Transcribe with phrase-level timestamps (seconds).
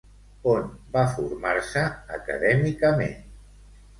[0.53, 0.63] On
[0.95, 1.83] va formar-se
[2.19, 3.15] acadèmicament?